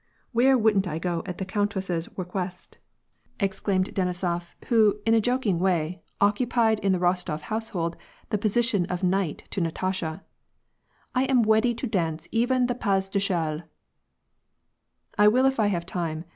"Where 0.31 0.57
wouldn't 0.57 0.87
I 0.87 0.97
go 0.97 1.21
at 1.27 1.37
the 1.37 1.45
countess's 1.45 2.09
wequest!" 2.17 2.79
ex 3.39 3.63
WAR 3.63 3.75
AND 3.75 3.85
PEACE, 3.85 3.93
47 3.93 3.93
[claimed 3.93 4.41
Denisof, 4.41 4.55
who, 4.69 4.95
in 5.05 5.13
a 5.13 5.21
joking 5.21 5.59
way, 5.59 6.01
occapied 6.19 6.79
in 6.79 6.91
the 6.91 6.97
Rostof 6.97 7.35
f 7.35 7.41
household 7.43 7.95
the 8.31 8.39
position 8.39 8.87
of 8.87 9.03
knight 9.03 9.43
to 9.51 9.61
Natasha.'' 9.61 10.23
I 11.21 11.25
am 11.25 11.43
weady 11.43 11.75
to 11.75 11.87
jlance 11.87 12.27
even 12.31 12.65
the 12.65 12.73
pcu 12.73 13.11
de 13.11 13.19
chdle 13.19 13.57
/" 13.57 13.57
V* 13.61 13.65
I 15.19 15.27
will 15.27 15.45
if 15.45 15.59
I 15.59 15.67
have 15.67 15.85
time. 15.85 16.25